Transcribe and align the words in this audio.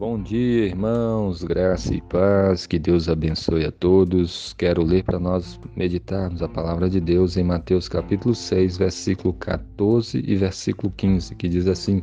Bom 0.00 0.18
dia, 0.18 0.64
irmãos, 0.64 1.44
graça 1.44 1.94
e 1.94 2.00
paz, 2.00 2.66
que 2.66 2.78
Deus 2.78 3.06
abençoe 3.06 3.66
a 3.66 3.70
todos. 3.70 4.54
Quero 4.54 4.82
ler 4.82 5.04
para 5.04 5.18
nós 5.18 5.60
meditarmos 5.76 6.42
a 6.42 6.48
palavra 6.48 6.88
de 6.88 6.98
Deus 6.98 7.36
em 7.36 7.44
Mateus 7.44 7.86
capítulo 7.86 8.34
6, 8.34 8.78
versículo 8.78 9.34
14 9.34 10.24
e 10.26 10.36
versículo 10.36 10.90
15, 10.96 11.34
que 11.34 11.50
diz 11.50 11.66
assim: 11.66 12.02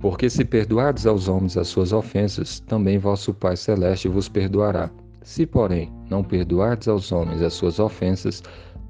Porque 0.00 0.28
se 0.28 0.44
perdoardes 0.44 1.06
aos 1.06 1.28
homens 1.28 1.56
as 1.56 1.68
suas 1.68 1.94
ofensas, 1.94 2.60
também 2.60 2.98
vosso 2.98 3.32
Pai 3.32 3.56
celeste 3.56 4.06
vos 4.06 4.28
perdoará. 4.28 4.90
Se, 5.22 5.46
porém, 5.46 5.90
não 6.10 6.22
perdoardes 6.22 6.88
aos 6.88 7.10
homens 7.10 7.40
as 7.40 7.54
suas 7.54 7.78
ofensas, 7.78 8.42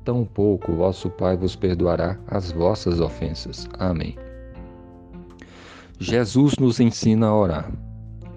tampouco 0.05 0.73
vosso 0.73 1.09
Pai 1.11 1.37
vos 1.37 1.55
perdoará 1.55 2.19
as 2.27 2.51
vossas 2.51 2.99
ofensas. 2.99 3.69
Amém. 3.79 4.26
Jesus 5.99 6.57
nos 6.59 6.79
ensina 6.79 7.29
a 7.29 7.35
orar. 7.35 7.73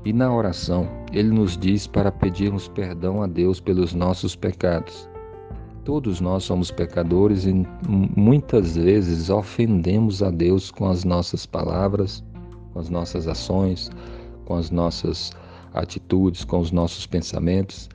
E 0.05 0.13
na 0.13 0.34
oração, 0.34 0.88
ele 1.12 1.30
nos 1.30 1.58
diz 1.58 1.86
para 1.86 2.09
pedirmos 2.09 2.70
perdão 2.70 3.22
a 3.22 3.27
Deus 3.27 3.59
pelos 3.59 3.94
nossos 3.94 4.34
pecados. 4.34 5.09
Todos 5.84 6.22
nós 6.22 6.45
somos 6.45 6.72
pecadores 6.72 7.45
e 7.45 7.67
muitas 8.16 8.77
vezes 8.77 9.30
ofendemos 9.30 10.23
a 10.23 10.31
Deus 10.31 10.72
com 10.72 10.88
as 10.88 11.03
nossas 11.03 11.45
palavras, 11.45 12.23
com 12.72 12.80
as 12.80 12.90
nossas 12.90 13.27
ações, 13.27 13.91
com 14.45 14.55
as 14.55 14.72
nossas 14.72 15.31
atitudes, 15.73 16.45
com 16.45 16.59
os 16.59 16.72
nossos 16.72 17.05
pensamentos. 17.05 17.89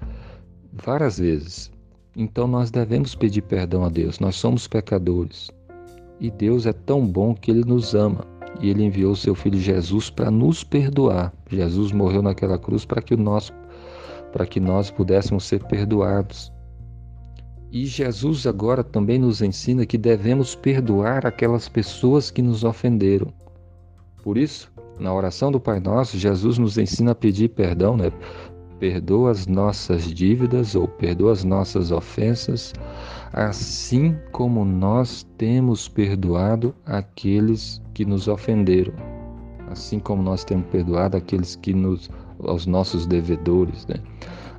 Várias 0.74 1.18
vezes. 1.18 1.72
Então 2.14 2.46
nós 2.46 2.70
devemos 2.70 3.14
pedir 3.14 3.40
perdão 3.40 3.82
a 3.82 3.88
Deus. 3.88 4.20
Nós 4.20 4.36
somos 4.36 4.68
pecadores. 4.68 5.50
E 6.20 6.30
Deus 6.30 6.66
é 6.66 6.72
tão 6.72 7.06
bom 7.06 7.34
que 7.34 7.50
ele 7.50 7.64
nos 7.64 7.94
ama 7.94 8.33
e 8.60 8.70
ele 8.70 8.84
enviou 8.84 9.14
seu 9.16 9.34
filho 9.34 9.58
Jesus 9.58 10.10
para 10.10 10.30
nos 10.30 10.64
perdoar. 10.64 11.32
Jesus 11.50 11.92
morreu 11.92 12.22
naquela 12.22 12.58
cruz 12.58 12.84
para 12.84 13.02
que 13.02 13.14
o 13.14 13.18
nosso 13.18 13.52
para 14.32 14.46
que 14.46 14.58
nós 14.58 14.90
pudéssemos 14.90 15.44
ser 15.44 15.62
perdoados. 15.62 16.52
E 17.70 17.86
Jesus 17.86 18.48
agora 18.48 18.82
também 18.82 19.16
nos 19.16 19.40
ensina 19.40 19.86
que 19.86 19.96
devemos 19.96 20.56
perdoar 20.56 21.24
aquelas 21.24 21.68
pessoas 21.68 22.32
que 22.32 22.42
nos 22.42 22.64
ofenderam. 22.64 23.32
Por 24.24 24.36
isso, 24.36 24.72
na 24.98 25.14
oração 25.14 25.52
do 25.52 25.60
Pai 25.60 25.78
Nosso, 25.78 26.18
Jesus 26.18 26.58
nos 26.58 26.78
ensina 26.78 27.12
a 27.12 27.14
pedir 27.14 27.50
perdão, 27.50 27.96
né? 27.96 28.10
Perdoa 28.78 29.30
as 29.30 29.46
nossas 29.46 30.12
dívidas 30.12 30.74
ou 30.74 30.88
perdoa 30.88 31.32
as 31.32 31.44
nossas 31.44 31.90
ofensas, 31.90 32.72
assim 33.32 34.16
como 34.32 34.64
nós 34.64 35.26
temos 35.38 35.88
perdoado 35.88 36.74
aqueles 36.84 37.80
que 37.94 38.04
nos 38.04 38.28
ofenderam, 38.28 38.92
assim 39.70 39.98
como 39.98 40.22
nós 40.22 40.44
temos 40.44 40.66
perdoado 40.66 41.16
aqueles 41.16 41.56
que 41.56 41.72
nos 41.72 42.10
aos 42.40 42.66
nossos 42.66 43.06
devedores, 43.06 43.86
né? 43.86 43.96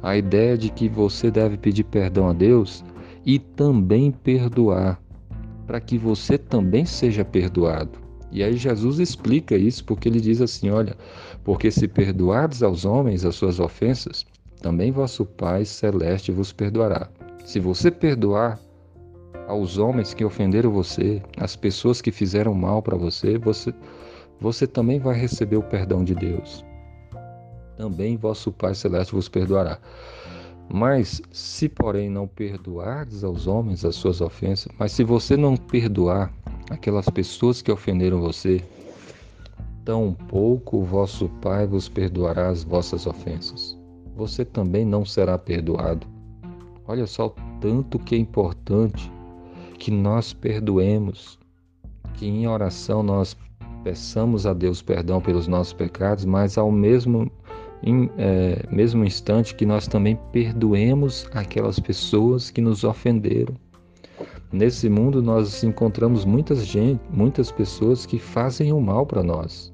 A 0.01 0.15
ideia 0.15 0.57
de 0.57 0.69
que 0.69 0.87
você 0.87 1.29
deve 1.29 1.57
pedir 1.57 1.83
perdão 1.83 2.29
a 2.29 2.33
Deus 2.33 2.83
e 3.25 3.39
também 3.39 4.11
perdoar, 4.11 4.99
para 5.65 5.81
que 5.81 5.97
você 5.97 6.37
também 6.37 6.85
seja 6.85 7.25
perdoado. 7.25 8.04
E 8.35 8.43
aí 8.43 8.57
Jesus 8.57 8.99
explica 8.99 9.55
isso 9.55 9.85
porque 9.85 10.09
ele 10.09 10.19
diz 10.19 10.41
assim: 10.41 10.69
olha, 10.69 10.97
porque 11.45 11.71
se 11.71 11.87
perdoardes 11.87 12.61
aos 12.61 12.83
homens 12.83 13.23
as 13.23 13.33
suas 13.35 13.61
ofensas, 13.61 14.25
também 14.61 14.91
vosso 14.91 15.25
Pai 15.25 15.63
celeste 15.63 16.33
vos 16.33 16.51
perdoará. 16.51 17.07
Se 17.45 17.61
você 17.61 17.89
perdoar 17.89 18.59
aos 19.47 19.77
homens 19.77 20.13
que 20.13 20.25
ofenderam 20.25 20.69
você, 20.69 21.23
as 21.37 21.55
pessoas 21.55 22.01
que 22.01 22.11
fizeram 22.11 22.53
mal 22.53 22.81
para 22.81 22.97
você, 22.97 23.37
você, 23.37 23.73
você 24.41 24.67
também 24.67 24.99
vai 24.99 25.17
receber 25.17 25.55
o 25.55 25.63
perdão 25.63 26.03
de 26.03 26.13
Deus. 26.13 26.65
Também 27.77 28.17
vosso 28.17 28.51
Pai 28.51 28.75
Celeste 28.75 29.13
vos 29.13 29.29
perdoará. 29.29 29.79
Mas 30.69 31.21
se, 31.31 31.69
porém, 31.69 32.09
não 32.09 32.27
perdoardes 32.27 33.23
aos 33.23 33.47
homens 33.47 33.85
as 33.85 33.95
suas 33.95 34.19
ofensas, 34.19 34.73
mas 34.77 34.91
se 34.91 35.05
você 35.05 35.37
não 35.37 35.55
perdoar 35.55 36.33
aquelas 36.69 37.09
pessoas 37.09 37.61
que 37.61 37.71
ofenderam 37.71 38.21
você, 38.21 38.63
tampouco 39.83 40.83
vosso 40.83 41.29
Pai 41.41 41.67
vos 41.67 41.87
perdoará 41.87 42.49
as 42.49 42.63
vossas 42.63 43.05
ofensas. 43.05 43.77
Você 44.15 44.43
também 44.43 44.85
não 44.85 45.05
será 45.05 45.37
perdoado. 45.37 46.07
Olha 46.87 47.05
só 47.05 47.27
o 47.27 47.35
tanto 47.59 47.99
que 47.99 48.15
é 48.15 48.17
importante 48.17 49.11
que 49.77 49.91
nós 49.91 50.33
perdoemos, 50.33 51.37
que 52.15 52.27
em 52.27 52.47
oração 52.47 53.03
nós 53.03 53.35
peçamos 53.83 54.47
a 54.47 54.53
Deus 54.53 54.81
perdão 54.81 55.21
pelos 55.21 55.47
nossos 55.47 55.73
pecados, 55.73 56.25
mas 56.25 56.57
ao 56.57 56.71
mesmo, 56.71 57.31
em, 57.83 58.09
é, 58.17 58.65
mesmo 58.71 59.03
instante 59.05 59.53
que 59.53 59.65
nós 59.65 59.87
também 59.87 60.17
perdoemos 60.31 61.27
aquelas 61.33 61.79
pessoas 61.79 62.49
que 62.49 62.61
nos 62.61 62.83
ofenderam. 62.83 63.53
Nesse 64.55 64.87
mundo 64.87 65.21
nós 65.21 65.65
encontramos 65.65 66.23
muitas 66.23 66.65
gente, 66.65 67.01
muitas 67.11 67.51
pessoas 67.51 68.05
que 68.05 68.17
fazem 68.17 68.71
o 68.71 68.79
mal 68.79 69.05
para 69.05 69.21
nós. 69.21 69.73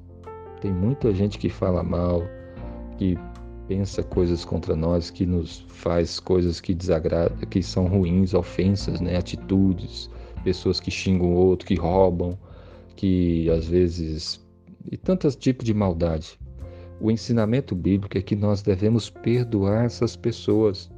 Tem 0.60 0.74
muita 0.74 1.14
gente 1.14 1.38
que 1.38 1.50
fala 1.50 1.84
mal, 1.84 2.24
que 2.98 3.16
pensa 3.68 4.02
coisas 4.02 4.44
contra 4.44 4.76
nós, 4.76 5.12
que 5.12 5.24
nos 5.24 5.60
faz 5.68 6.20
coisas 6.20 6.60
que 6.60 6.74
desagradam, 6.74 7.38
que 7.48 7.62
são 7.62 7.86
ruins, 7.86 8.34
ofensas, 8.34 9.00
né? 9.00 9.18
atitudes, 9.18 10.10
pessoas 10.44 10.80
que 10.80 10.90
xingam 10.90 11.28
o 11.28 11.36
outro, 11.36 11.68
que 11.68 11.76
roubam, 11.76 12.36
que 12.96 13.48
às 13.52 13.68
vezes 13.68 14.44
e 14.92 14.98
tantos 14.98 15.36
tipos 15.36 15.64
de 15.64 15.76
maldade. 15.76 16.40
O 17.00 17.12
ensinamento 17.12 17.76
bíblico 17.76 18.18
é 18.18 18.22
que 18.24 18.36
nós 18.36 18.64
devemos 18.64 19.12
perdoar 19.12 19.86
essas 19.86 20.16
pessoas. 20.16 20.90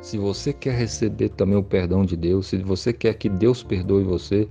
Se 0.00 0.16
você 0.16 0.52
quer 0.52 0.74
receber 0.74 1.28
também 1.30 1.56
o 1.56 1.62
perdão 1.62 2.04
de 2.04 2.16
Deus, 2.16 2.46
se 2.46 2.56
você 2.58 2.92
quer 2.92 3.14
que 3.14 3.28
Deus 3.28 3.62
perdoe 3.62 4.02
você, 4.02 4.48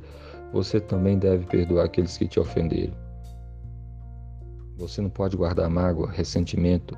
você 0.53 0.79
também 0.79 1.17
deve 1.17 1.45
perdoar 1.47 1.85
aqueles 1.85 2.17
que 2.17 2.27
te 2.27 2.39
ofenderam. 2.39 2.93
Você 4.77 5.01
não 5.01 5.09
pode 5.09 5.35
guardar 5.35 5.69
mágoa, 5.69 6.09
ressentimento, 6.11 6.95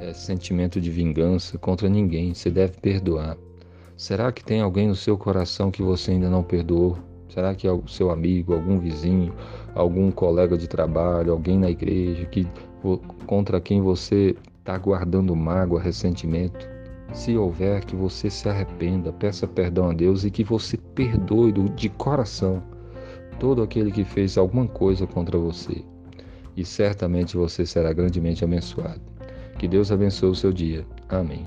é, 0.00 0.12
sentimento 0.12 0.80
de 0.80 0.90
vingança 0.90 1.58
contra 1.58 1.88
ninguém. 1.88 2.34
Você 2.34 2.50
deve 2.50 2.78
perdoar. 2.80 3.36
Será 3.96 4.30
que 4.30 4.44
tem 4.44 4.60
alguém 4.60 4.88
no 4.88 4.94
seu 4.94 5.16
coração 5.16 5.70
que 5.70 5.82
você 5.82 6.10
ainda 6.10 6.28
não 6.28 6.42
perdoou? 6.42 6.98
Será 7.30 7.54
que 7.54 7.66
é 7.66 7.72
o 7.72 7.86
seu 7.88 8.10
amigo, 8.10 8.54
algum 8.54 8.78
vizinho, 8.78 9.34
algum 9.74 10.10
colega 10.10 10.56
de 10.56 10.68
trabalho, 10.68 11.32
alguém 11.32 11.58
na 11.58 11.70
igreja 11.70 12.24
que 12.26 12.46
contra 13.26 13.60
quem 13.60 13.80
você 13.80 14.36
está 14.66 14.76
guardando 14.76 15.36
mágoa, 15.36 15.80
ressentimento? 15.80 16.68
Se 17.12 17.36
houver, 17.36 17.84
que 17.84 17.94
você 17.94 18.28
se 18.28 18.48
arrependa, 18.48 19.12
peça 19.12 19.46
perdão 19.46 19.90
a 19.90 19.92
Deus 19.92 20.24
e 20.24 20.30
que 20.30 20.42
você 20.42 20.76
perdoe 20.76 21.52
de 21.52 21.88
coração 21.88 22.60
todo 23.38 23.62
aquele 23.62 23.92
que 23.92 24.02
fez 24.02 24.36
alguma 24.36 24.66
coisa 24.66 25.06
contra 25.06 25.38
você 25.38 25.84
e 26.56 26.64
certamente 26.64 27.36
você 27.36 27.64
será 27.64 27.92
grandemente 27.92 28.42
abençoado. 28.42 29.00
Que 29.58 29.68
Deus 29.68 29.92
abençoe 29.92 30.30
o 30.30 30.34
seu 30.34 30.52
dia. 30.52 30.84
Amém. 31.08 31.46